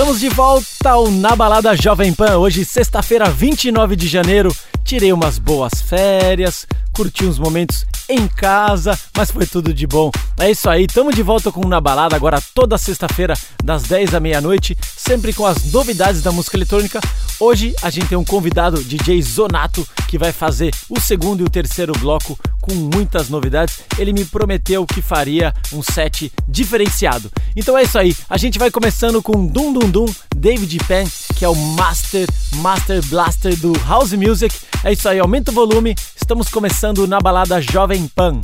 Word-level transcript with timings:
Estamos 0.00 0.18
de 0.18 0.30
volta 0.30 0.90
ao 0.90 1.10
Na 1.10 1.36
Balada 1.36 1.76
Jovem 1.76 2.14
Pan. 2.14 2.38
Hoje, 2.38 2.64
sexta-feira, 2.64 3.28
29 3.28 3.94
de 3.94 4.08
janeiro. 4.08 4.50
Tirei 4.82 5.12
umas 5.12 5.38
boas 5.38 5.82
férias, 5.82 6.66
curti 6.90 7.26
uns 7.26 7.38
momentos 7.38 7.84
em 8.08 8.26
casa, 8.26 8.98
mas 9.14 9.30
foi 9.30 9.44
tudo 9.44 9.74
de 9.74 9.86
bom. 9.86 10.10
É 10.38 10.50
isso 10.50 10.70
aí, 10.70 10.86
tamo 10.86 11.12
de 11.12 11.22
volta 11.22 11.52
com 11.52 11.68
Na 11.68 11.82
Balada 11.82 12.16
agora 12.16 12.42
toda 12.54 12.78
sexta-feira, 12.78 13.34
das 13.62 13.82
10 13.82 14.14
à 14.14 14.20
meia-noite, 14.20 14.74
sempre 14.96 15.34
com 15.34 15.44
as 15.44 15.70
novidades 15.70 16.22
da 16.22 16.32
música 16.32 16.56
eletrônica. 16.56 16.98
Hoje 17.38 17.74
a 17.82 17.90
gente 17.90 18.08
tem 18.08 18.16
um 18.16 18.24
convidado, 18.24 18.82
DJ 18.82 19.20
Zonato, 19.20 19.86
que 20.08 20.16
vai 20.16 20.32
fazer 20.32 20.74
o 20.88 20.98
segundo 20.98 21.40
e 21.40 21.44
o 21.44 21.50
terceiro 21.50 21.92
bloco 21.98 22.38
com 22.60 22.74
muitas 22.74 23.28
novidades. 23.28 23.80
Ele 23.98 24.12
me 24.12 24.24
prometeu 24.24 24.86
que 24.86 25.02
faria 25.02 25.54
um 25.72 25.82
set 25.82 26.32
diferenciado. 26.48 27.30
Então 27.56 27.76
é 27.76 27.82
isso 27.82 27.98
aí, 27.98 28.16
a 28.28 28.36
gente 28.36 28.58
vai 28.58 28.70
começando 28.70 29.22
com 29.22 29.46
Dum 29.46 29.72
Dum 29.72 29.90
Dum, 29.90 30.06
David 30.34 30.78
Penn, 30.86 31.06
que 31.36 31.44
é 31.44 31.48
o 31.48 31.54
Master, 31.54 32.26
Master 32.56 33.04
Blaster 33.06 33.58
do 33.58 33.72
House 33.86 34.12
Music. 34.12 34.54
É 34.84 34.92
isso 34.92 35.08
aí, 35.08 35.18
aumenta 35.18 35.50
o 35.50 35.54
volume, 35.54 35.94
estamos 36.16 36.48
começando 36.48 37.06
na 37.06 37.18
balada 37.18 37.60
Jovem 37.60 38.06
Pan. 38.08 38.40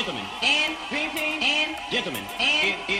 gentlemen. 0.00 0.24
And 0.42 0.76
gentlemen 0.88 1.42
and 1.42 1.76
gentlemen. 1.90 2.24
and, 2.40 2.76
and 2.88 2.99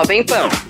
Jovem 0.00 0.24
Pan. 0.24 0.69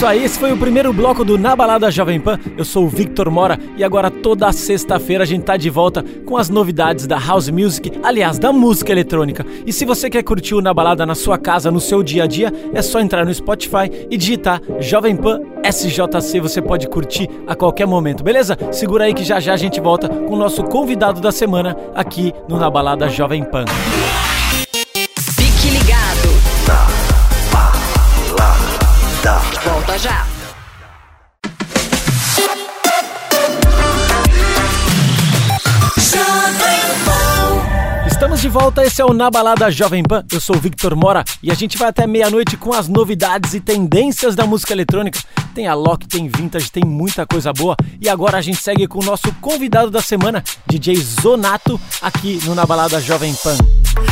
isso 0.00 0.06
aí, 0.06 0.24
esse 0.24 0.38
foi 0.38 0.50
o 0.50 0.56
primeiro 0.56 0.94
bloco 0.94 1.22
do 1.22 1.36
Na 1.36 1.54
Balada 1.54 1.90
Jovem 1.90 2.18
Pan. 2.18 2.38
Eu 2.56 2.64
sou 2.64 2.86
o 2.86 2.88
Victor 2.88 3.30
Mora 3.30 3.58
e 3.76 3.84
agora 3.84 4.10
toda 4.10 4.50
sexta-feira 4.50 5.24
a 5.24 5.26
gente 5.26 5.42
tá 5.42 5.58
de 5.58 5.68
volta 5.68 6.02
com 6.24 6.38
as 6.38 6.48
novidades 6.48 7.06
da 7.06 7.18
House 7.18 7.50
Music, 7.50 7.92
aliás, 8.02 8.38
da 8.38 8.50
música 8.50 8.90
eletrônica. 8.92 9.44
E 9.66 9.74
se 9.74 9.84
você 9.84 10.08
quer 10.08 10.22
curtir 10.22 10.54
o 10.54 10.62
Na 10.62 10.72
Balada 10.72 11.04
na 11.04 11.14
sua 11.14 11.36
casa, 11.36 11.70
no 11.70 11.80
seu 11.80 12.02
dia 12.02 12.24
a 12.24 12.26
dia, 12.26 12.50
é 12.72 12.80
só 12.80 12.98
entrar 12.98 13.26
no 13.26 13.34
Spotify 13.34 13.90
e 14.10 14.16
digitar 14.16 14.62
Jovem 14.78 15.14
Pan 15.14 15.42
SJC, 15.62 16.40
você 16.40 16.62
pode 16.62 16.88
curtir 16.88 17.28
a 17.46 17.54
qualquer 17.54 17.86
momento, 17.86 18.24
beleza? 18.24 18.56
Segura 18.72 19.04
aí 19.04 19.12
que 19.12 19.22
já 19.22 19.38
já 19.38 19.52
a 19.52 19.58
gente 19.58 19.82
volta 19.82 20.08
com 20.08 20.32
o 20.32 20.38
nosso 20.38 20.64
convidado 20.64 21.20
da 21.20 21.30
semana 21.30 21.76
aqui 21.94 22.32
no 22.48 22.58
Na 22.58 22.70
Balada 22.70 23.06
Jovem 23.06 23.44
Pan. 23.44 23.66
Garage. 30.02 30.29
De 38.40 38.48
volta, 38.48 38.82
esse 38.82 39.02
é 39.02 39.04
o 39.04 39.12
Na 39.12 39.30
Balada 39.30 39.70
Jovem 39.70 40.02
Pan. 40.02 40.24
Eu 40.32 40.40
sou 40.40 40.56
o 40.56 40.58
Victor 40.58 40.96
Mora 40.96 41.22
e 41.42 41.50
a 41.50 41.54
gente 41.54 41.76
vai 41.76 41.90
até 41.90 42.06
meia-noite 42.06 42.56
com 42.56 42.72
as 42.72 42.88
novidades 42.88 43.52
e 43.52 43.60
tendências 43.60 44.34
da 44.34 44.46
música 44.46 44.72
eletrônica. 44.72 45.20
Tem 45.54 45.66
a 45.66 45.74
Lock, 45.74 46.08
tem 46.08 46.26
Vintage, 46.26 46.72
tem 46.72 46.82
muita 46.82 47.26
coisa 47.26 47.52
boa. 47.52 47.76
E 48.00 48.08
agora 48.08 48.38
a 48.38 48.40
gente 48.40 48.56
segue 48.56 48.86
com 48.86 49.00
o 49.00 49.04
nosso 49.04 49.30
convidado 49.42 49.90
da 49.90 50.00
semana, 50.00 50.42
DJ 50.66 50.96
Zonato, 50.96 51.78
aqui 52.00 52.40
no 52.46 52.54
Na 52.54 52.64
Balada 52.64 52.98
Jovem 52.98 53.34
Pan. 53.34 53.58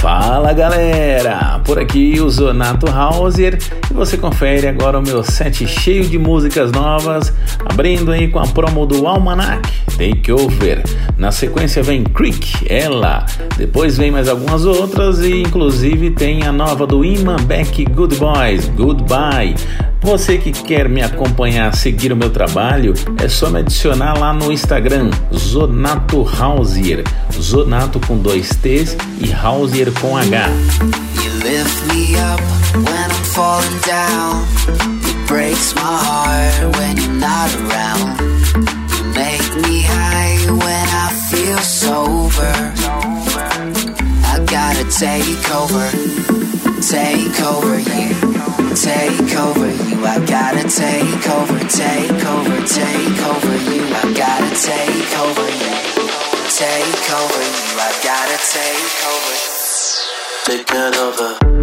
Fala 0.01 0.53
galera, 0.53 1.61
por 1.65 1.79
aqui 1.79 2.21
o 2.21 2.29
Zonato 2.29 2.89
Hauser 2.89 3.59
e 3.91 3.95
você 3.95 4.17
confere 4.17 4.69
agora 4.69 4.99
o 4.99 5.03
meu 5.03 5.25
set 5.25 5.67
cheio 5.67 6.07
de 6.07 6.19
músicas 6.19 6.71
novas, 6.71 7.33
abrindo 7.65 8.13
aí 8.13 8.29
com 8.29 8.39
a 8.39 8.47
promo 8.47 8.87
do 8.87 9.07
Almanac 9.07 9.69
Take 9.97 10.31
Over. 10.31 10.85
Na 11.17 11.33
sequência 11.33 11.83
vem 11.83 12.05
Creek, 12.05 12.67
ela, 12.69 13.27
depois 13.57 13.97
vem 13.97 14.11
mais 14.19 14.29
algumas 14.29 14.65
outras 14.65 15.21
e 15.21 15.43
inclusive 15.43 16.11
tem 16.11 16.43
a 16.43 16.51
nova 16.51 16.85
do 16.85 17.05
Iman 17.05 17.37
Beck 17.37 17.85
Good 17.85 18.17
Boys, 18.17 18.67
Goodbye. 18.77 19.55
Você 20.03 20.39
que 20.39 20.51
quer 20.51 20.89
me 20.89 21.01
acompanhar, 21.01 21.73
seguir 21.77 22.13
o 22.13 22.17
meu 22.17 22.29
trabalho, 22.29 22.95
é 23.23 23.29
só 23.29 23.49
me 23.49 23.61
adicionar 23.61 24.19
lá 24.19 24.33
no 24.33 24.51
Instagram, 24.51 25.11
Zonato 25.33 26.29
Hausier. 26.37 27.05
Zonato 27.33 28.01
com 28.09 28.19
dois 28.19 28.49
T's 28.57 28.97
e 29.21 29.33
Hausier 29.33 29.93
com 30.01 30.17
H. 30.17 30.49
You 31.23 31.31
make 39.15 39.69
me 39.69 39.83
high 39.83 40.51
when 40.51 40.89
I 40.89 41.13
feel 41.31 41.59
sober. 41.59 43.18
Take 44.91 45.51
over, 45.55 45.91
take 46.81 47.41
over 47.43 47.79
you. 47.79 48.39
Take 48.75 49.37
over 49.37 49.69
you, 49.69 50.05
I 50.05 50.25
gotta 50.27 50.67
take 50.67 51.29
over, 51.29 51.59
take 51.69 52.25
over, 52.25 52.57
take 52.67 53.21
over 53.27 53.57
you, 53.71 53.85
I 53.85 54.15
gotta 54.17 54.51
take 54.57 55.19
over 55.19 55.47
you. 55.47 55.89
Take 56.49 57.11
over 57.13 57.43
you, 57.43 57.79
I 57.79 57.93
gotta 58.03 58.39
take 58.55 59.05
over. 59.13 59.35
Taking 60.47 60.95
over. 60.97 61.58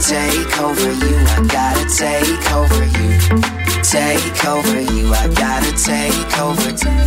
take 0.00 0.58
over 0.60 0.90
you. 0.90 1.16
I 1.28 1.46
gotta 1.46 1.84
take 1.94 2.52
over 2.52 2.84
you. 2.84 3.18
Take 3.82 4.44
over 4.46 4.80
you. 4.80 5.12
I 5.12 5.28
gotta 5.34 5.72
take 5.76 6.38
over. 6.38 6.72
Take, 6.72 7.00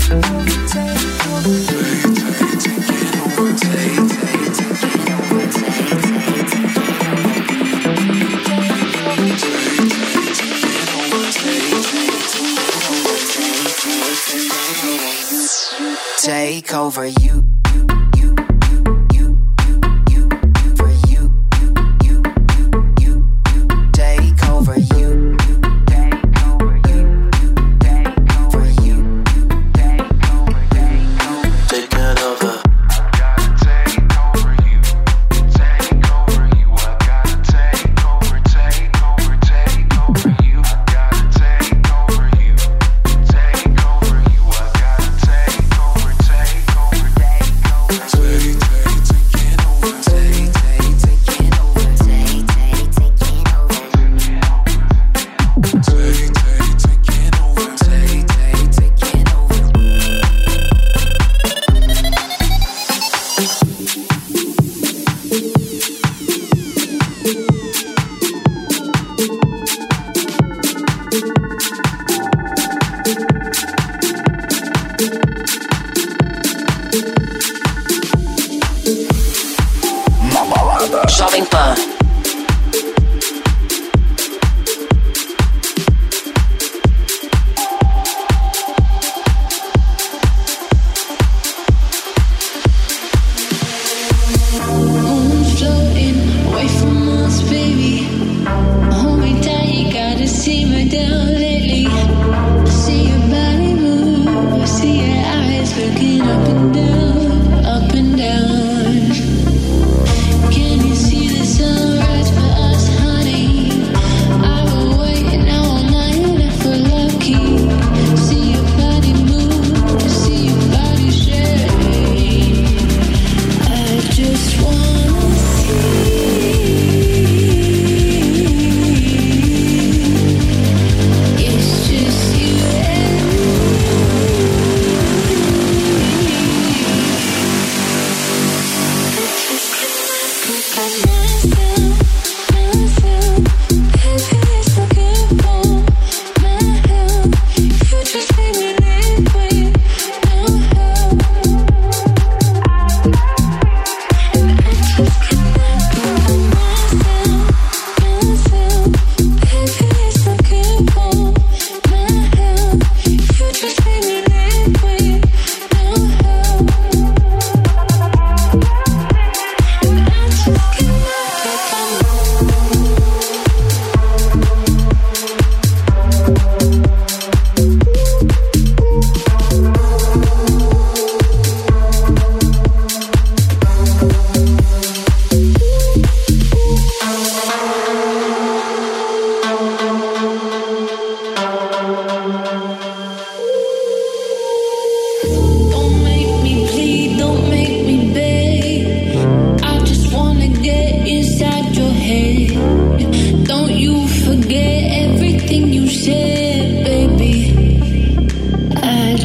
Take 16.22 16.74
over 16.74 17.06
you 17.08 17.43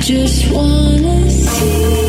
just 0.09 0.51
wanna 0.51 1.29
see. 1.29 2.08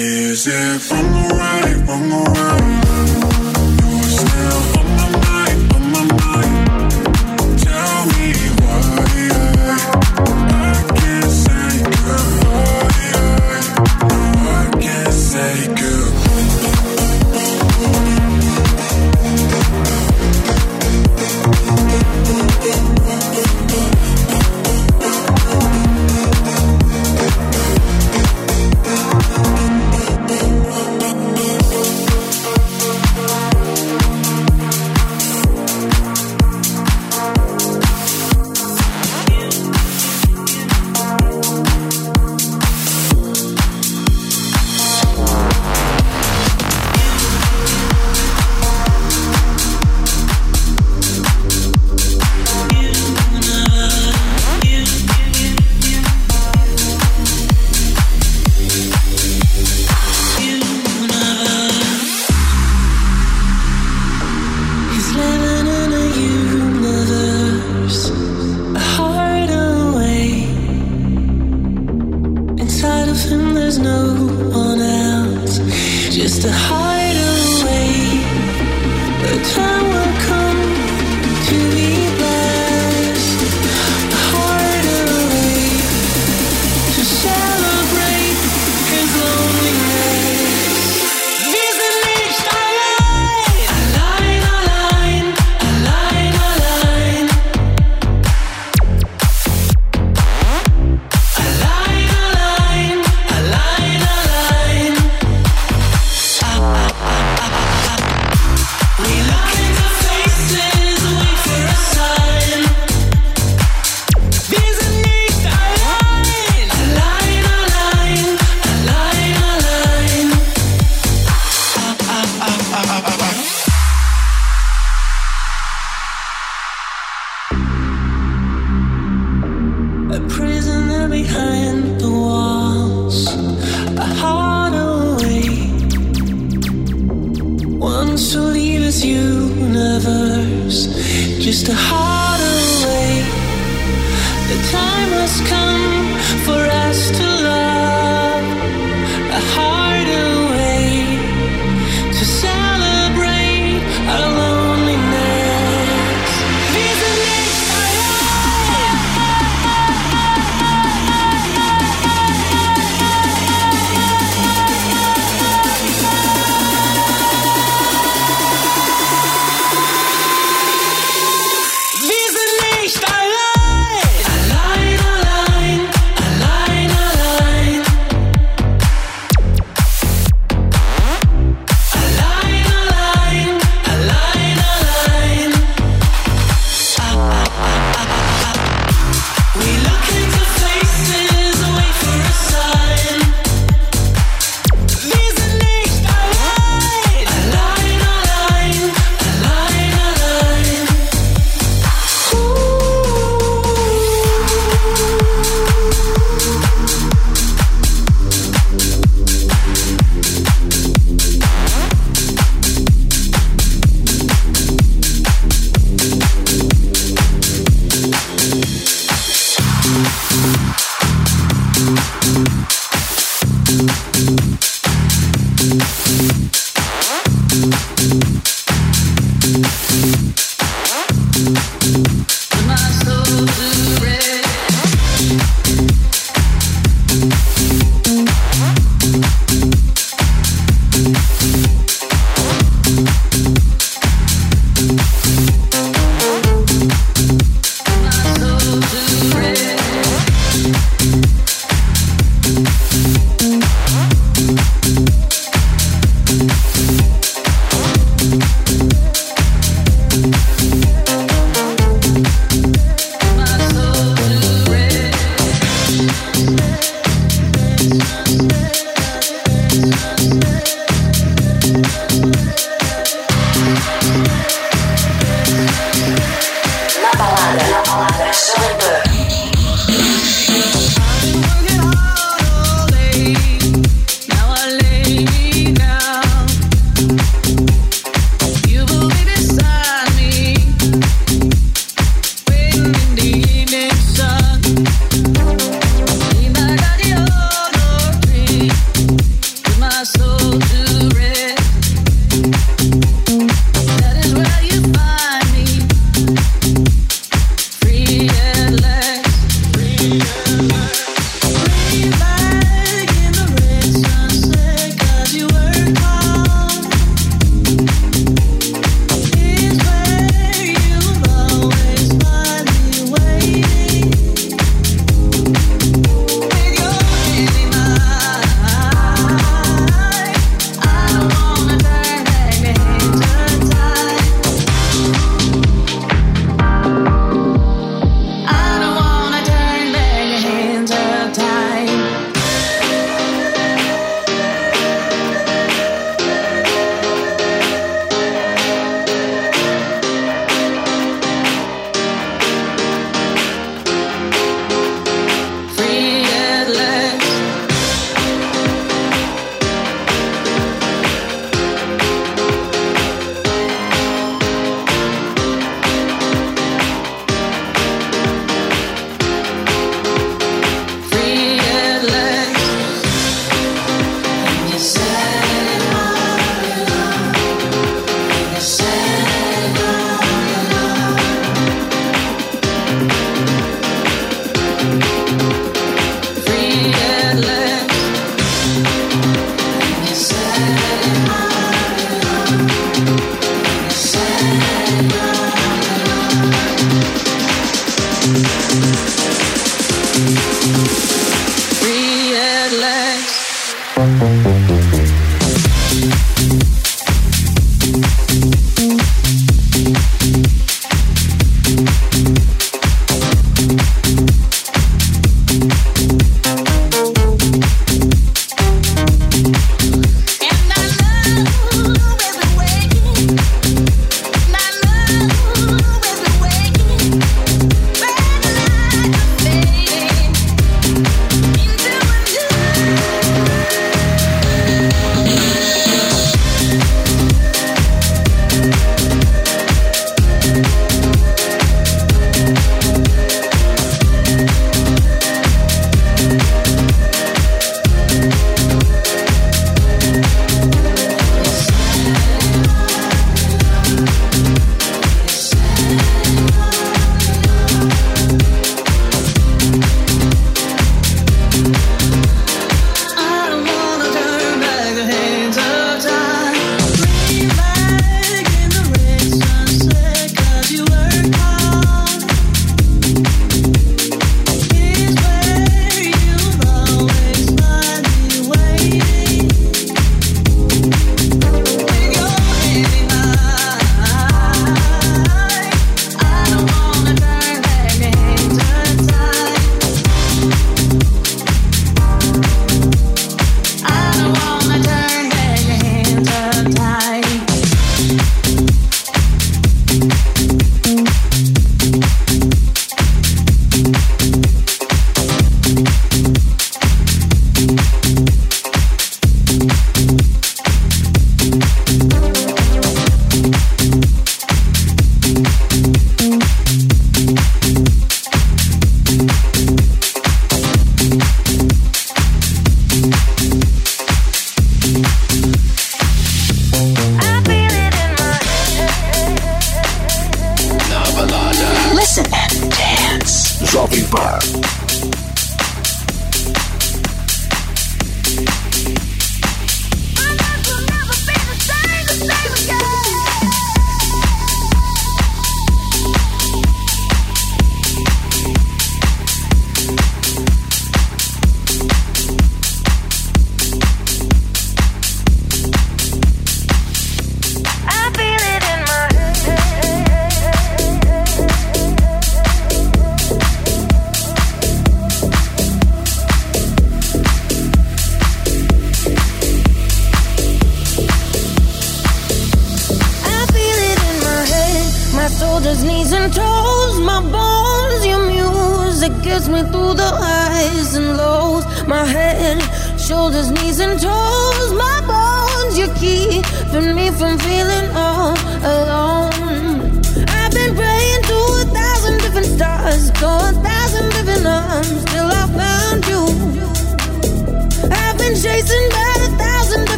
Is 0.00 0.46
it 0.46 0.92
wrong 0.92 1.12
or 1.12 1.36
right, 1.36 1.76
wrong 1.88 2.12
or 2.12 2.24
right? 2.32 3.17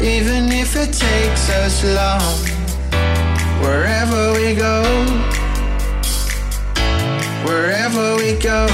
Even 0.00 0.52
if 0.52 0.76
it 0.76 0.92
takes 0.92 1.50
us 1.50 1.82
long, 1.82 2.38
wherever 3.60 4.32
we 4.34 4.54
go, 4.54 4.82
wherever 7.44 8.16
we 8.16 8.34
go. 8.38 8.66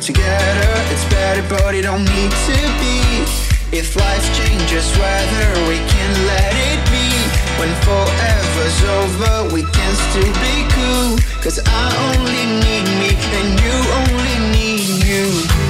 Together 0.00 0.74
it's 0.90 1.04
better, 1.08 1.44
but 1.48 1.74
it 1.74 1.82
don't 1.82 2.04
need 2.04 2.32
to 2.50 2.58
be. 2.82 3.00
If 3.70 3.96
life 3.96 4.26
changes 4.36 4.90
weather, 4.98 5.50
we 5.68 5.78
can 5.78 6.10
let 6.26 6.52
it 6.52 6.80
be. 6.90 7.08
When 7.58 7.70
forever's 7.86 8.80
over, 8.98 9.54
we 9.54 9.62
can 9.62 9.94
still 10.10 10.32
be 10.42 10.56
cool. 10.74 11.18
Cause 11.42 11.60
I 11.64 11.84
only 12.10 12.44
need 12.58 12.86
me, 13.00 13.10
and 13.38 13.48
you 13.62 13.74
only 14.02 14.36
need 14.52 15.04
you. 15.06 15.63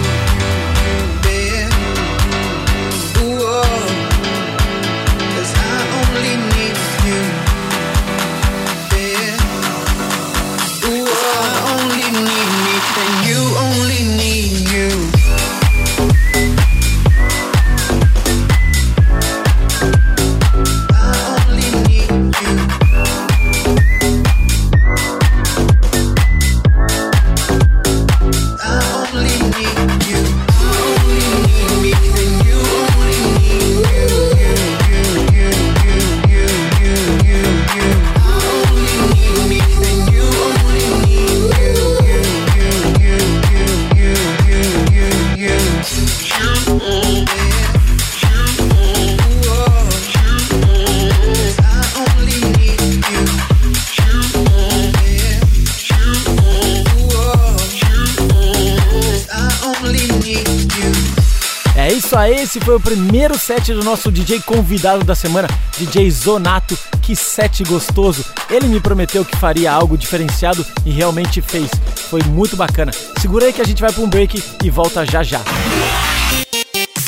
Esse 62.55 62.65
foi 62.65 62.77
o 62.77 62.81
primeiro 62.81 63.37
set 63.37 63.75
do 63.75 63.83
nosso 63.83 64.13
DJ 64.13 64.41
convidado 64.43 65.03
da 65.03 65.17
semana, 65.17 65.49
DJ 65.77 66.09
Zonato. 66.09 66.79
Que 67.03 67.17
set 67.17 67.65
gostoso! 67.65 68.25
Ele 68.49 68.69
me 68.69 68.79
prometeu 68.79 69.25
que 69.25 69.37
faria 69.37 69.73
algo 69.73 69.99
diferenciado 69.99 70.65
e 70.87 70.93
realmente 70.93 71.43
fez. 71.43 71.69
Foi 72.09 72.23
muito 72.23 72.57
bacana. 72.57 72.93
Segura 73.19 73.47
aí 73.47 73.53
que 73.53 73.61
a 73.61 73.65
gente 73.65 73.81
vai 73.81 73.93
para 73.93 74.05
um 74.05 74.09
break 74.09 74.41
e 74.63 74.71
volta 74.71 75.05
já 75.05 75.25
já. 75.25 75.41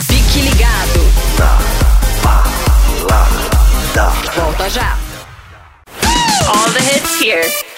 Fique 0.08 0.40
ligado. 0.40 1.00
Volta 4.34 4.68
já. 4.68 4.98
All 6.48 6.72
the 6.72 6.80
hits 6.80 7.20
here. 7.20 7.75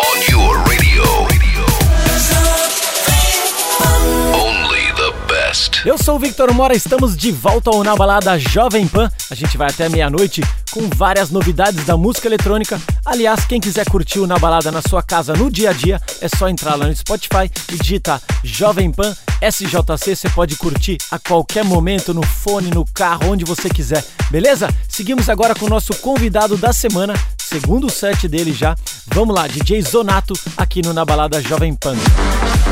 Eu 5.89 5.97
sou 5.97 6.17
o 6.17 6.19
Victor 6.19 6.53
Mora, 6.53 6.77
estamos 6.77 7.17
de 7.17 7.33
volta 7.33 7.71
ao 7.71 7.83
Na 7.83 7.97
Balada 7.97 8.39
Jovem 8.39 8.87
Pan. 8.87 9.11
A 9.31 9.35
gente 9.35 9.57
vai 9.57 9.71
até 9.71 9.89
meia-noite 9.89 10.43
com 10.71 10.87
várias 10.95 11.31
novidades 11.31 11.83
da 11.87 11.97
música 11.97 12.29
eletrônica. 12.29 12.79
Aliás, 13.07 13.47
quem 13.47 13.59
quiser 13.59 13.89
curtir 13.89 14.19
o 14.19 14.27
Na 14.27 14.39
Balada 14.39 14.71
na 14.71 14.83
sua 14.83 15.03
casa 15.03 15.33
no 15.33 15.51
dia 15.51 15.71
a 15.71 15.73
dia, 15.73 15.99
é 16.21 16.29
só 16.29 16.47
entrar 16.47 16.75
lá 16.75 16.87
no 16.87 16.95
Spotify 16.95 17.51
e 17.73 17.77
digitar 17.79 18.21
Jovem 18.45 18.93
Pan 18.93 19.17
SJC. 19.41 20.15
Você 20.15 20.29
pode 20.29 20.57
curtir 20.57 20.99
a 21.11 21.19
qualquer 21.19 21.65
momento, 21.65 22.13
no 22.13 22.23
fone, 22.23 22.69
no 22.69 22.85
carro, 22.93 23.31
onde 23.31 23.47
você 23.47 23.71
quiser, 23.71 24.05
beleza? 24.31 24.69
Seguimos 24.91 25.31
agora 25.31 25.55
com 25.55 25.65
o 25.65 25.71
nosso 25.71 25.95
convidado 25.95 26.59
da 26.59 26.71
semana, 26.71 27.15
segundo 27.39 27.89
set 27.89 28.29
dele 28.29 28.53
já. 28.53 28.77
Vamos 29.07 29.35
lá, 29.35 29.47
DJ 29.47 29.81
Zonato, 29.81 30.35
aqui 30.55 30.83
no 30.83 30.93
Na 30.93 31.07
Balada 31.07 31.41
Jovem 31.41 31.75
Pan. 31.75 31.95
Na 31.95 32.68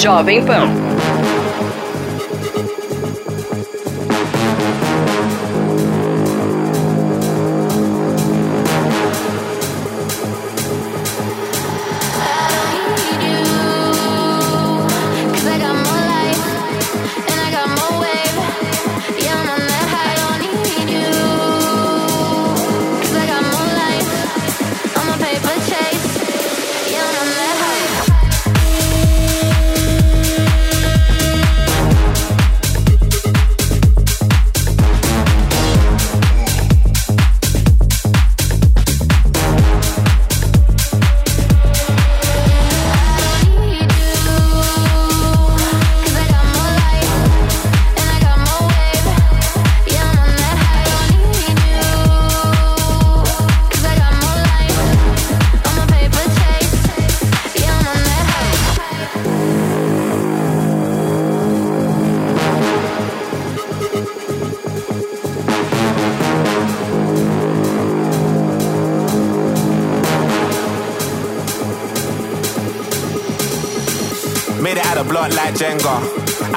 Jovem 0.00 0.46
Pan. 0.46 0.89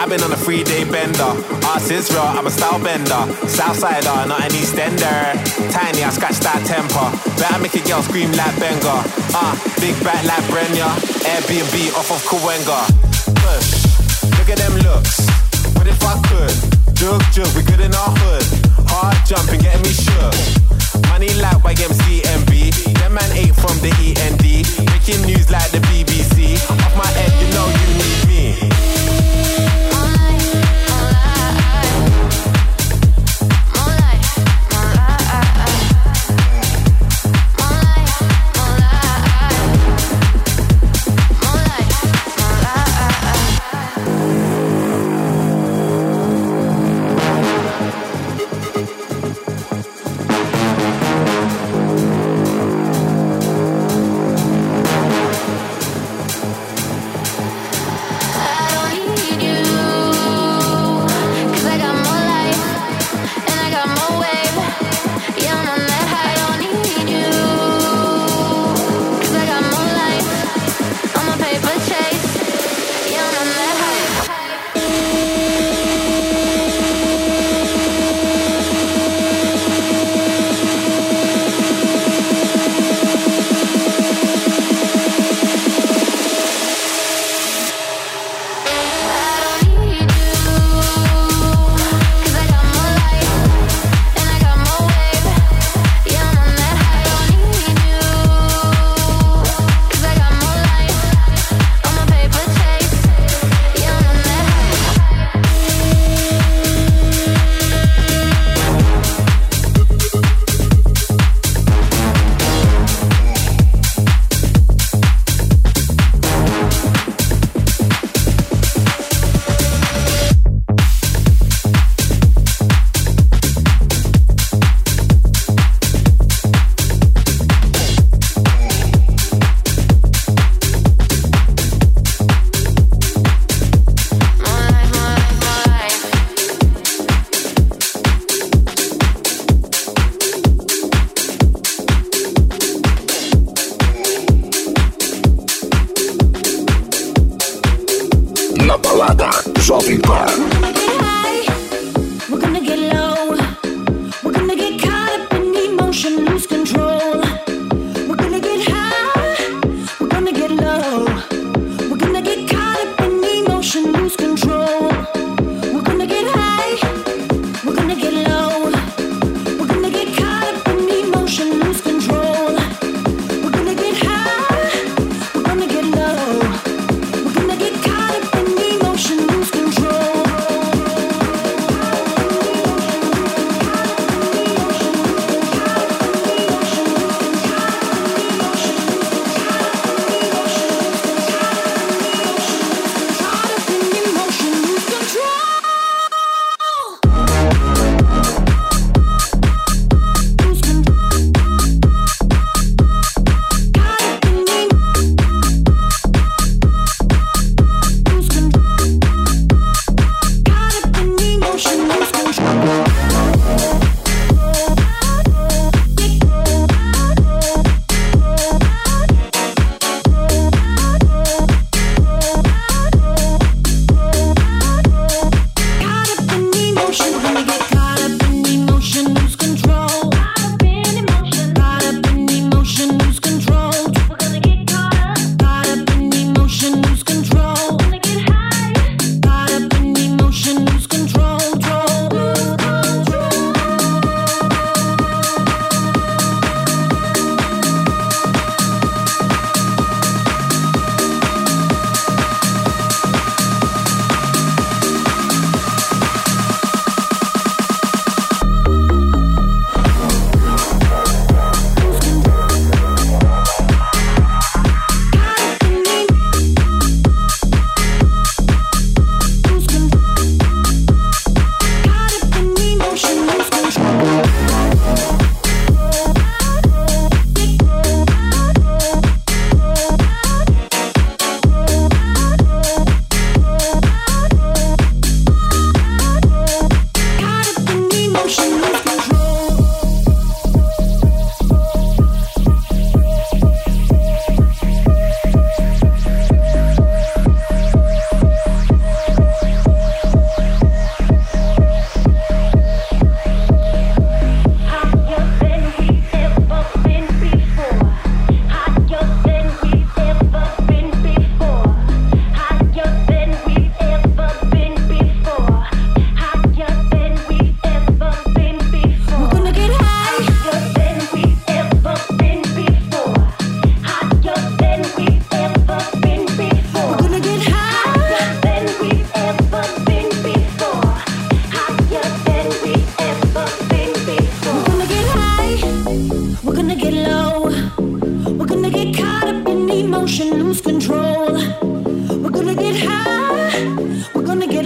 I've 0.03 0.09
been 0.09 0.19
on 0.19 0.33
a 0.33 0.35
three 0.35 0.67
day 0.67 0.83
bender. 0.83 1.31
Ass 1.71 1.87
is 1.89 2.11
real, 2.11 2.27
I'm 2.27 2.45
a 2.45 2.51
style 2.51 2.75
bender. 2.75 3.23
Southsider, 3.47 4.27
not 4.27 4.43
an 4.43 4.51
Eastender. 4.51 5.31
Tiny, 5.71 6.03
I 6.03 6.11
scratch 6.11 6.43
that 6.43 6.59
temper. 6.67 7.07
Better 7.39 7.55
make 7.63 7.71
a 7.71 7.79
girl 7.87 8.03
scream 8.03 8.27
like 8.35 8.51
Benga. 8.59 8.99
Ah, 9.31 9.55
big 9.79 9.95
back 10.03 10.19
like 10.27 10.43
Brenya. 10.51 10.91
Airbnb 11.23 11.95
off 11.95 12.11
of 12.11 12.19
Kawenga. 12.27 12.83
Push, 13.47 13.87
look 14.35 14.51
at 14.51 14.59
them 14.59 14.75
looks. 14.83 15.23
What 15.79 15.87
if 15.87 16.03
I 16.03 16.19
could? 16.27 16.51
Jug, 16.99 17.23
jug, 17.31 17.47
we 17.55 17.63
good 17.63 17.79
in 17.79 17.95
our 17.95 18.11
hood. 18.27 18.43
Hard 18.91 19.15
jumping, 19.23 19.63
getting 19.63 19.87
me 19.87 19.95
shook. 19.95 20.35
Money 21.07 21.31
like 21.39 21.63
YMCMB. 21.63 22.91
Them 22.99 23.15
man 23.15 23.31
ate 23.39 23.55
from 23.55 23.79
the 23.79 23.95
END. 23.95 24.67
Making 24.83 25.23
news 25.23 25.47
like 25.47 25.71
the 25.71 25.79
BBC. 25.87 26.59
Off 26.59 26.91
my 26.99 27.07
head, 27.15 27.31
you 27.39 27.47
know 27.55 27.71
you 27.71 27.87
need 28.03 28.22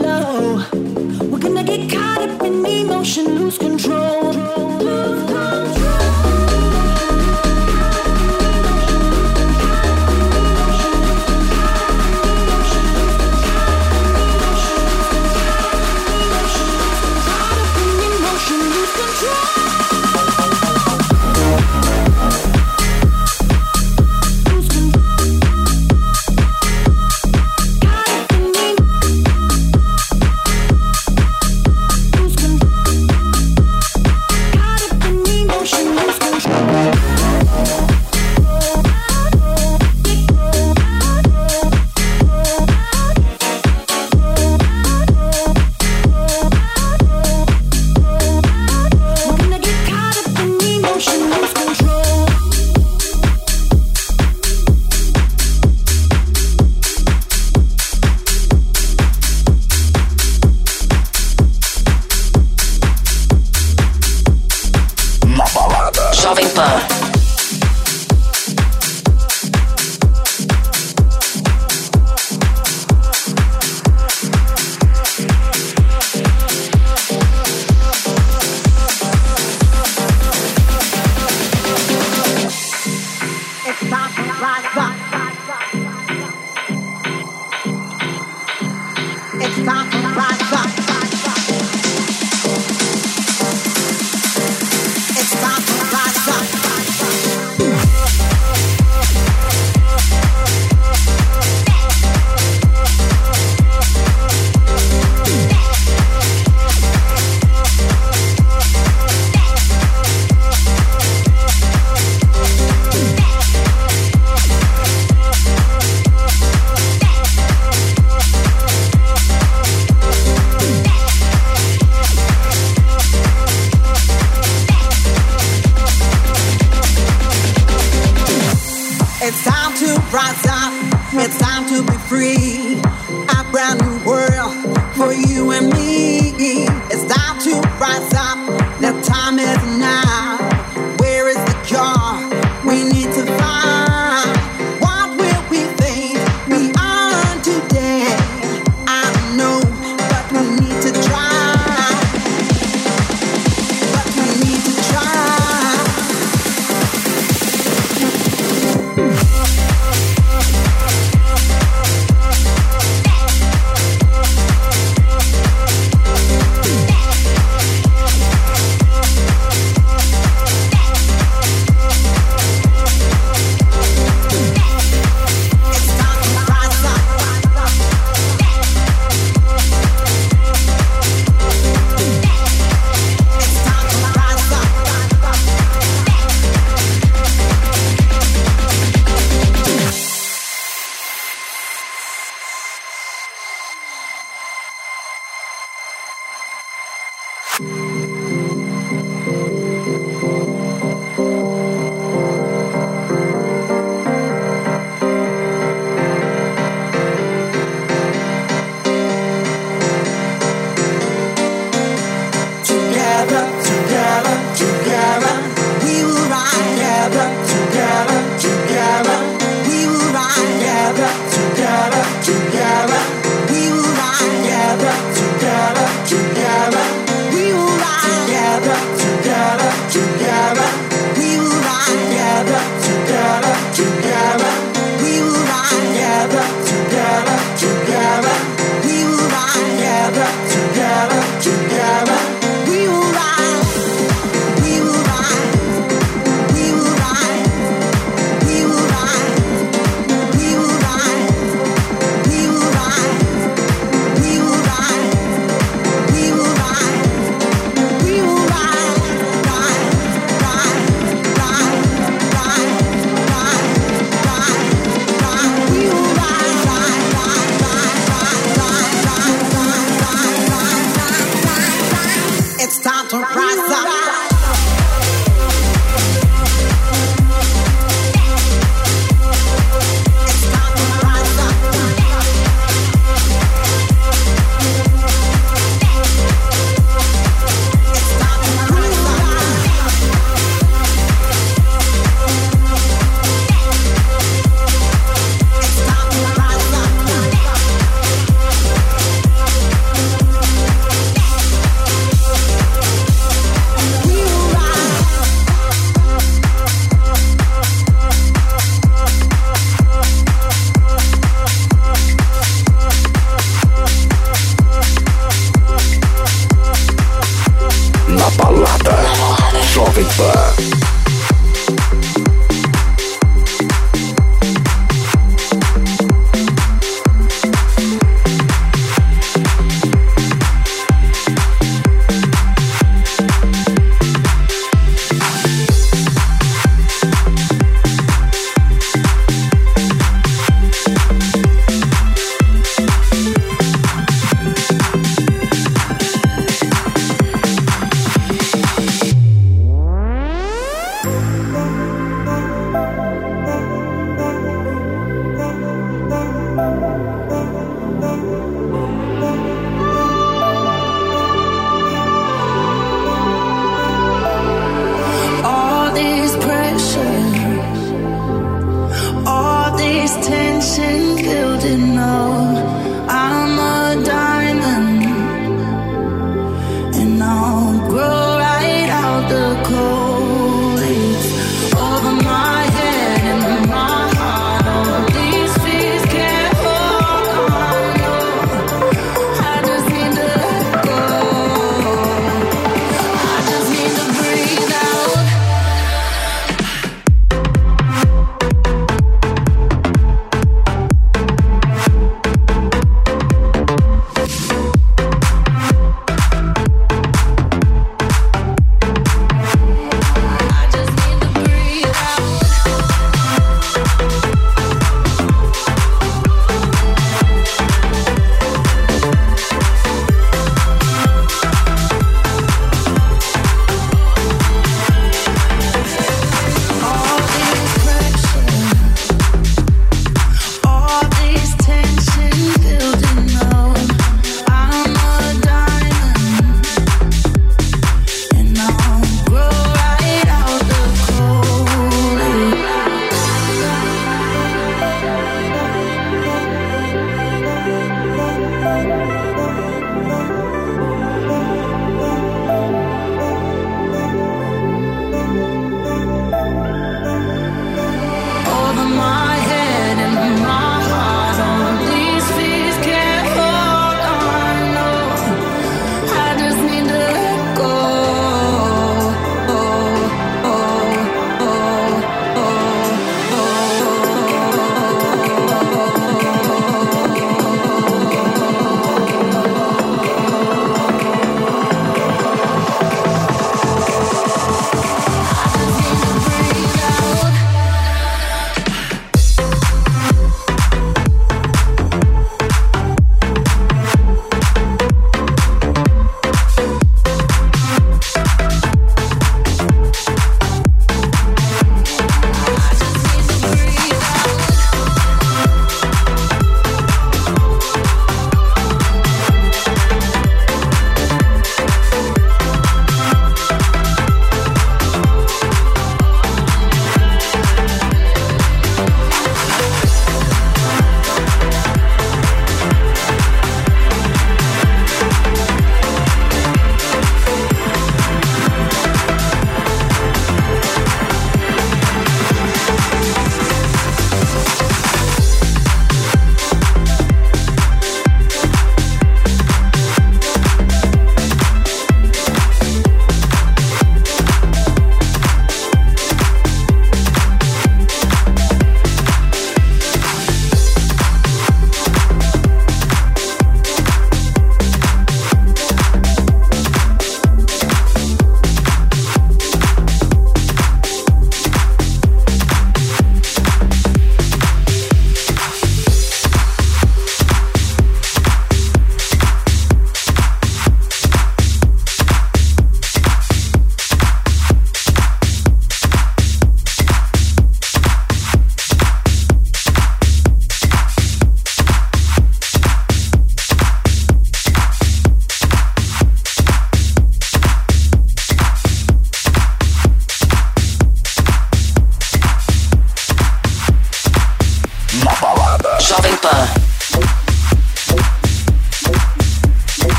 low. 0.00 0.64
We're 1.30 1.38
gonna 1.38 1.64
get 1.64 1.90
caught 1.90 2.22
up 2.22 2.42
in 2.42 2.64
emotion, 2.64 3.24
lose 3.38 3.58
control. 3.58 3.69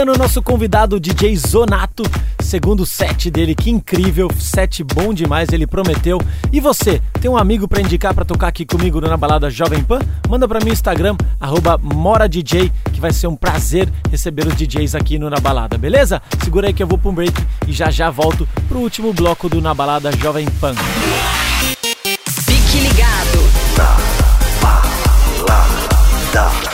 Finalizando 0.00 0.12
o 0.12 0.18
nosso 0.18 0.42
convidado, 0.42 0.98
DJ 0.98 1.36
Zonato, 1.36 2.02
segundo 2.40 2.86
set 2.86 3.30
dele, 3.30 3.54
que 3.54 3.70
incrível, 3.70 4.30
set 4.38 4.82
bom 4.82 5.12
demais, 5.12 5.50
ele 5.52 5.66
prometeu. 5.66 6.18
E 6.50 6.58
você, 6.58 7.02
tem 7.20 7.30
um 7.30 7.36
amigo 7.36 7.68
para 7.68 7.82
indicar 7.82 8.14
para 8.14 8.24
tocar 8.24 8.48
aqui 8.48 8.64
comigo 8.64 8.98
na 9.00 9.16
balada 9.16 9.50
Jovem 9.50 9.82
Pan? 9.82 9.98
Manda 10.26 10.48
para 10.48 10.58
mim 10.60 10.66
no 10.66 10.72
Instagram, 10.72 11.16
MoraDJ, 11.82 12.72
que 12.92 13.00
vai 13.00 13.12
ser 13.12 13.26
um 13.26 13.36
prazer 13.36 13.92
receber 14.10 14.46
os 14.46 14.54
DJs 14.54 14.94
aqui 14.94 15.18
no 15.18 15.28
Na 15.28 15.38
Balada, 15.38 15.76
beleza? 15.76 16.22
Segura 16.42 16.68
aí 16.68 16.72
que 16.72 16.82
eu 16.82 16.86
vou 16.86 16.96
pro 16.96 17.12
break 17.12 17.34
e 17.68 17.72
já 17.72 17.90
já 17.90 18.08
volto 18.08 18.48
pro 18.68 18.78
último 18.78 19.12
bloco 19.12 19.50
do 19.50 19.60
Na 19.60 19.74
Balada 19.74 20.10
Jovem 20.12 20.48
Pan. 20.60 20.74
Fique 22.46 22.78
ligado. 22.78 23.38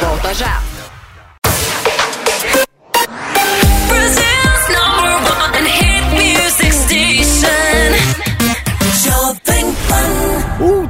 Volta 0.01 0.35
já. 0.35 0.66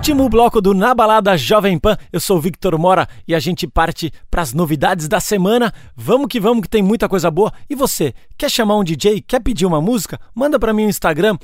Último 0.07 0.29
bloco 0.29 0.61
do 0.61 0.73
Na 0.73 0.95
Balada 0.95 1.37
Jovem 1.37 1.77
Pan. 1.81 1.97
Eu 2.13 2.21
sou 2.21 2.39
o 2.39 2.41
Victor 2.41 2.79
Mora 2.79 3.09
e 3.27 3.35
a 3.35 3.41
gente 3.41 3.67
parte 3.67 4.13
para 4.31 4.41
as 4.41 4.53
novidades 4.53 5.09
da 5.09 5.19
semana. 5.19 5.75
Vamos 5.97 6.29
que 6.29 6.39
vamos 6.39 6.63
que 6.63 6.69
tem 6.69 6.81
muita 6.81 7.09
coisa 7.09 7.29
boa. 7.29 7.53
E 7.69 7.75
você, 7.75 8.15
quer 8.39 8.49
chamar 8.49 8.77
um 8.77 8.85
DJ? 8.85 9.21
Quer 9.21 9.41
pedir 9.41 9.67
uma 9.67 9.81
música? 9.81 10.17
Manda 10.33 10.61
para 10.61 10.73
mim 10.73 10.85
no 10.85 10.91
Instagram 10.91 11.37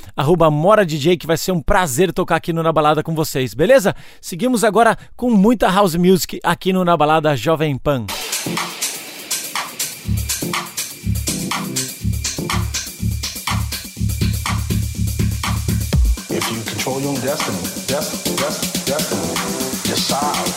@moradj 0.53 1.17
que 1.17 1.27
vai 1.27 1.37
ser 1.37 1.51
um 1.51 1.61
prazer 1.61 2.13
tocar 2.13 2.37
aqui 2.37 2.53
no 2.53 2.63
Na 2.63 2.73
Balada 2.73 3.03
com 3.03 3.17
vocês, 3.17 3.53
beleza? 3.53 3.97
Seguimos 4.21 4.63
agora 4.63 4.97
com 5.17 5.29
muita 5.29 5.69
house 5.69 5.97
music 5.97 6.39
aqui 6.45 6.73
no 6.73 6.85
Na 6.85 6.97
Balada 6.97 7.35
Jovem 7.35 7.77
Pan. 7.77 8.07
Control 16.83 17.01
your 17.01 17.11
own 17.11 17.21
destiny, 17.21 17.87
destiny, 17.87 18.37
destiny, 18.37 18.85
destiny, 18.85 19.35
decide 19.85 20.52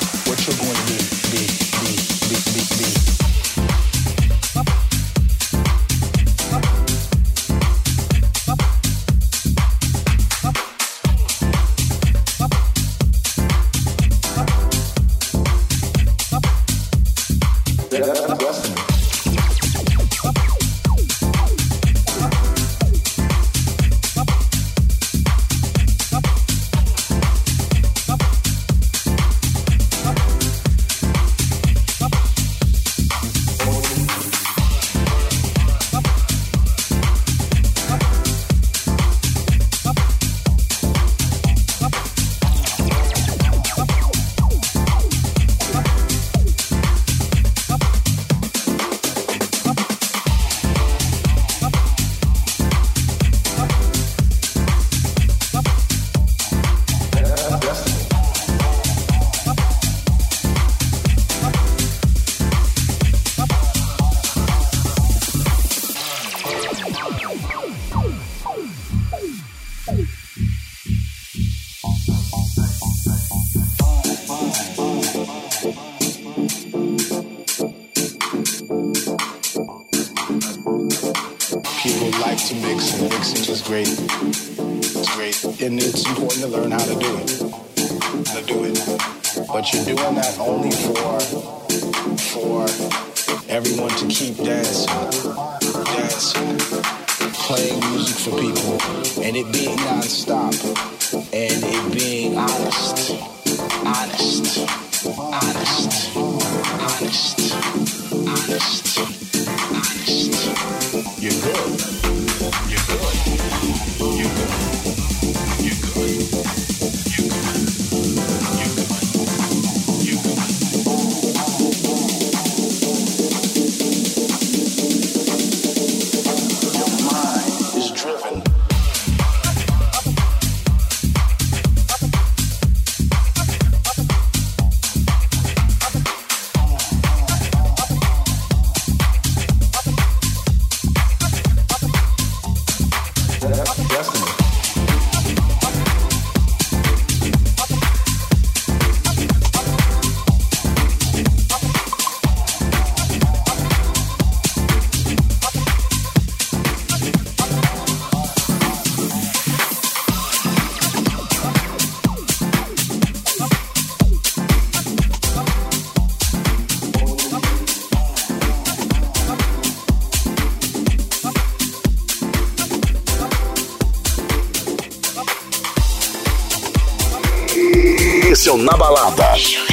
Na 178.58 178.78
Balada. 178.78 179.65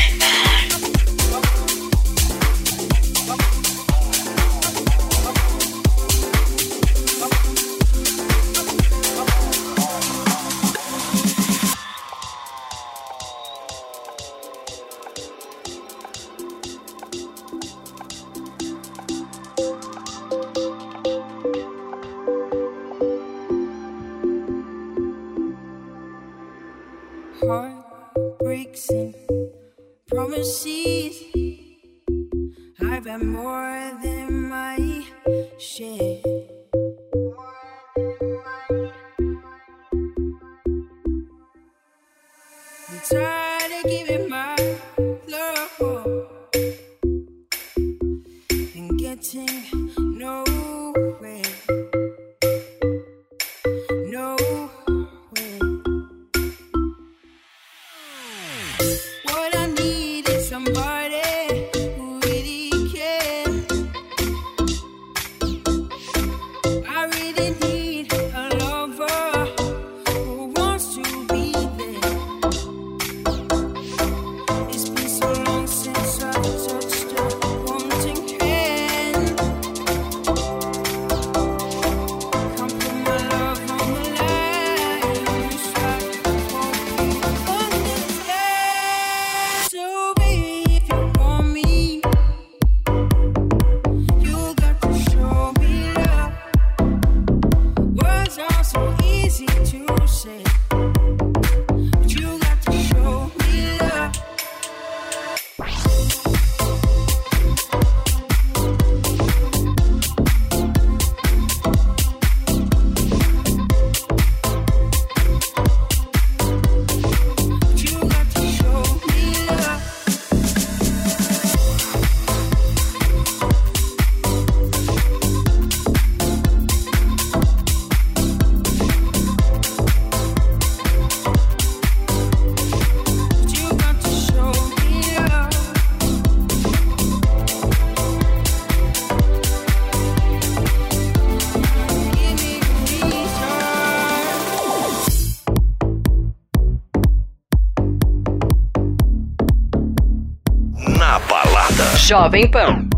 Jovem 152.12 152.50
Pan. 152.50 152.91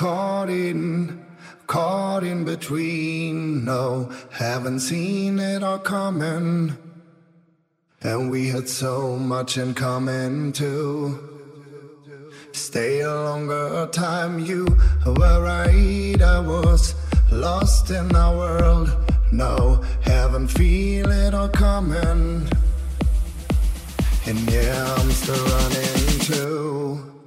Caught 0.00 0.48
in, 0.48 1.22
caught 1.66 2.24
in 2.24 2.42
between. 2.42 3.66
No, 3.66 4.10
haven't 4.30 4.80
seen 4.80 5.38
it 5.38 5.62
all 5.62 5.78
coming. 5.78 6.74
And 8.00 8.30
we 8.30 8.48
had 8.48 8.66
so 8.66 9.18
much 9.18 9.58
in 9.58 9.74
common 9.74 10.52
too. 10.52 11.18
Stay 12.52 13.00
a 13.00 13.14
longer 13.14 13.90
time. 13.92 14.38
You 14.38 14.64
were 15.04 15.44
right. 15.44 16.22
I 16.22 16.40
was 16.40 16.94
lost 17.30 17.90
in 17.90 18.16
our 18.16 18.34
world. 18.34 18.88
No, 19.32 19.84
haven't 20.00 20.48
feel 20.48 21.10
it 21.10 21.34
all 21.34 21.50
coming. 21.50 22.48
And 24.24 24.38
yeah, 24.50 24.94
I'm 24.96 25.10
still 25.10 25.44
running 25.44 26.20
too 26.20 27.19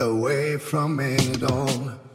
away 0.00 0.56
from 0.56 0.98
it 1.00 1.42
all. 1.42 2.09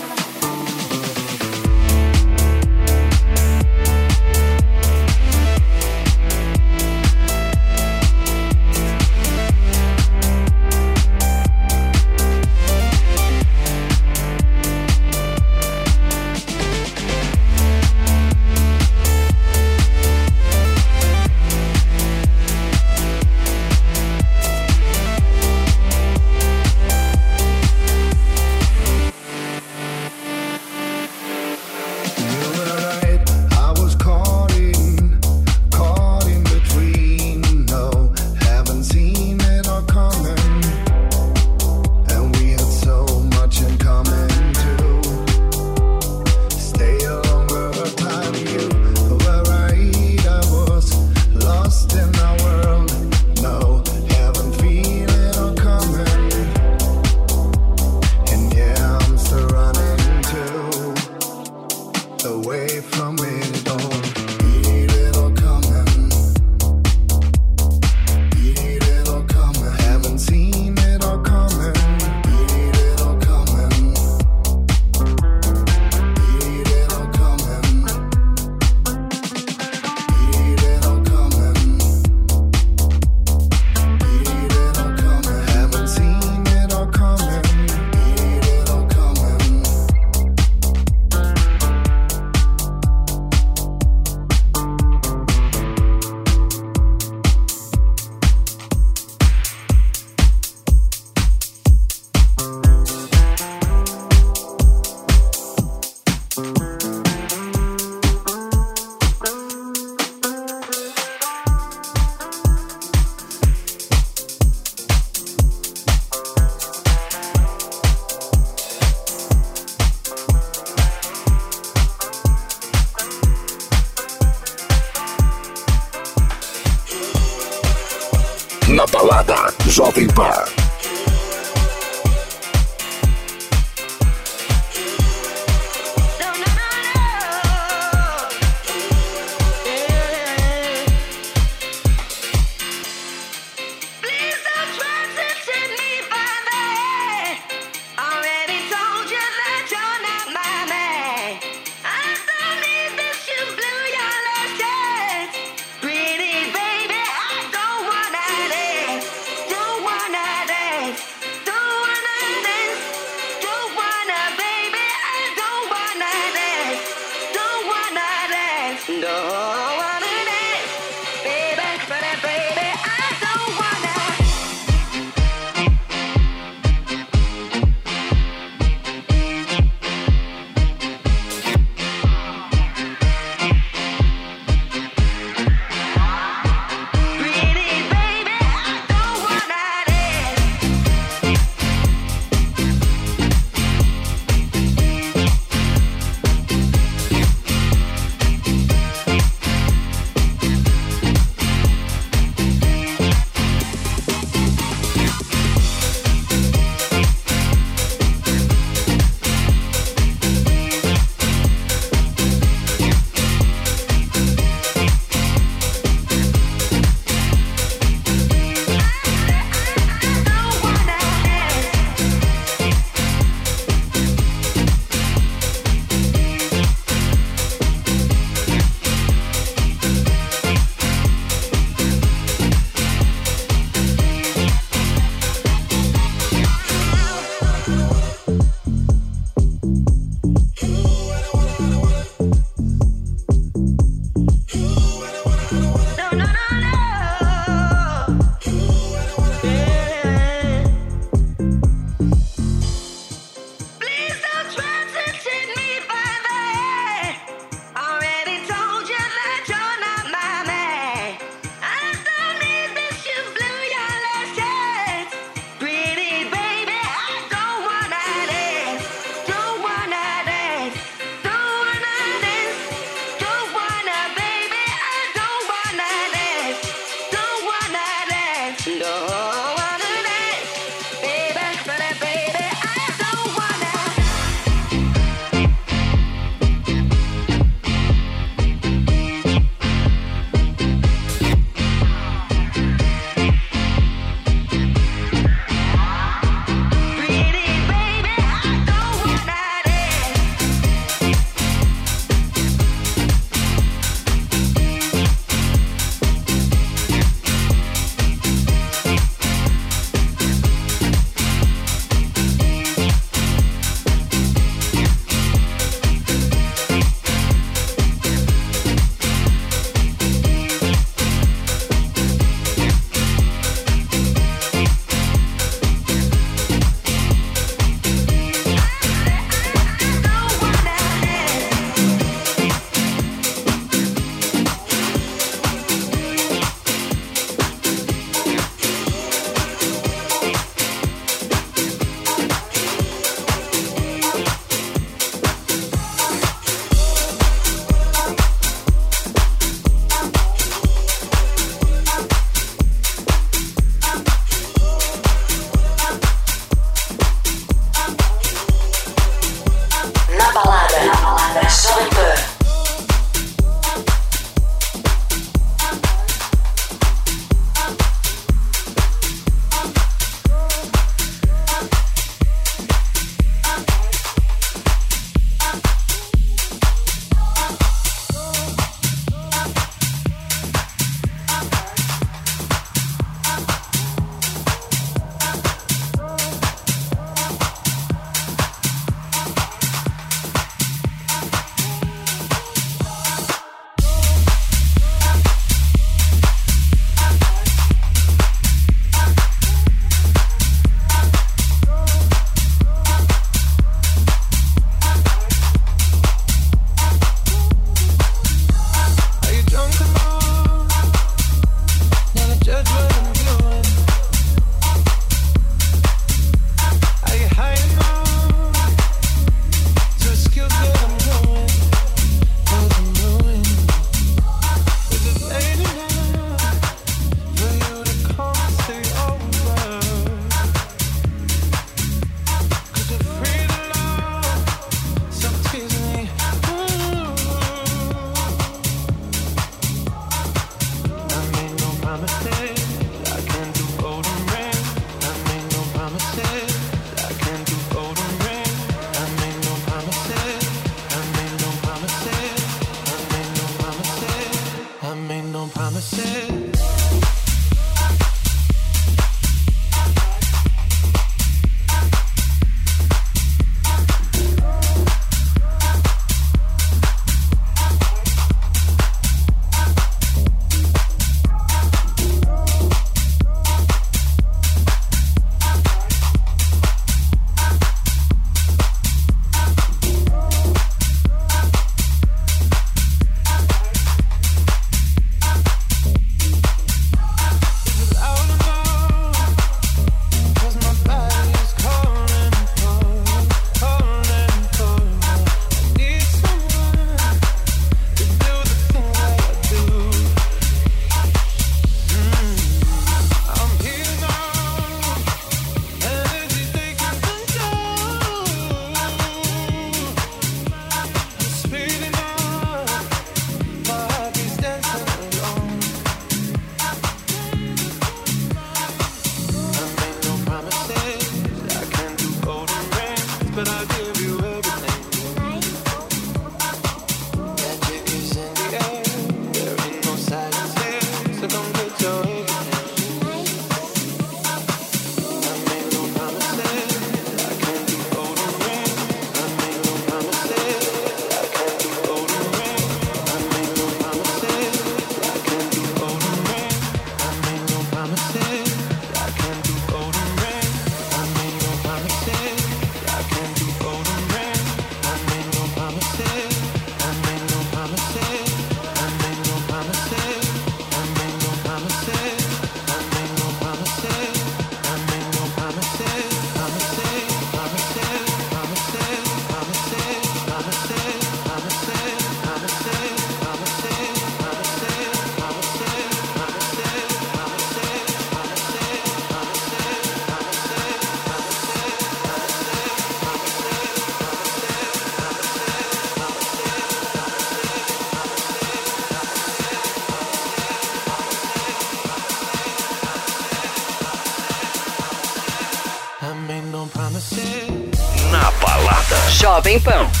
Jovem 599.31 599.61
Pan. 599.61 600.00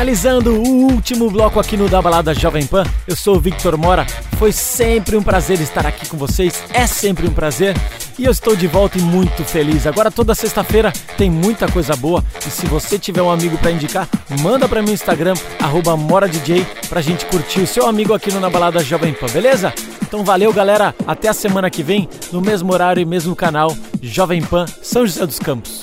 Finalizando 0.00 0.54
o 0.54 0.66
último 0.94 1.30
bloco 1.30 1.60
aqui 1.60 1.76
no 1.76 1.86
Da 1.86 2.00
Balada 2.00 2.32
Jovem 2.32 2.66
Pan, 2.66 2.84
eu 3.06 3.14
sou 3.14 3.36
o 3.36 3.38
Victor 3.38 3.76
Mora. 3.76 4.06
Foi 4.38 4.50
sempre 4.50 5.14
um 5.14 5.22
prazer 5.22 5.60
estar 5.60 5.84
aqui 5.84 6.08
com 6.08 6.16
vocês, 6.16 6.64
é 6.72 6.86
sempre 6.86 7.28
um 7.28 7.34
prazer. 7.34 7.76
E 8.18 8.24
eu 8.24 8.30
estou 8.30 8.56
de 8.56 8.66
volta 8.66 8.96
e 8.96 9.02
muito 9.02 9.44
feliz. 9.44 9.86
Agora 9.86 10.10
toda 10.10 10.34
sexta-feira 10.34 10.90
tem 11.18 11.30
muita 11.30 11.70
coisa 11.70 11.94
boa. 11.94 12.24
E 12.46 12.50
se 12.50 12.64
você 12.64 12.98
tiver 12.98 13.20
um 13.20 13.30
amigo 13.30 13.58
para 13.58 13.72
indicar, 13.72 14.08
manda 14.40 14.66
para 14.66 14.80
mim 14.80 14.88
no 14.88 14.94
Instagram, 14.94 15.34
arroba 15.60 15.94
MoraDJ, 15.98 16.66
pra 16.88 17.02
gente 17.02 17.26
curtir 17.26 17.60
o 17.60 17.66
seu 17.66 17.86
amigo 17.86 18.14
aqui 18.14 18.32
no 18.32 18.40
Na 18.40 18.48
Balada 18.48 18.82
Jovem 18.82 19.12
Pan, 19.12 19.26
beleza? 19.26 19.70
Então 20.00 20.24
valeu, 20.24 20.50
galera. 20.50 20.94
Até 21.06 21.28
a 21.28 21.34
semana 21.34 21.68
que 21.68 21.82
vem, 21.82 22.08
no 22.32 22.40
mesmo 22.40 22.72
horário 22.72 23.02
e 23.02 23.04
mesmo 23.04 23.36
canal, 23.36 23.76
Jovem 24.00 24.40
Pan 24.40 24.64
São 24.80 25.06
José 25.06 25.26
dos 25.26 25.38
Campos. 25.38 25.79